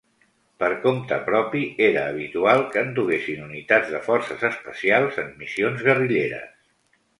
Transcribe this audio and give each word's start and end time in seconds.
Per 0.61 0.69
compte 0.85 1.19
propi, 1.27 1.61
era 1.87 2.05
habitual 2.13 2.65
que 2.73 2.81
en 2.87 2.89
duguessin 2.97 3.45
unitats 3.49 3.93
de 3.97 4.01
forces 4.09 4.49
especials 4.51 5.23
en 5.27 5.33
missions 5.45 5.89
guerrilleres. 5.91 6.53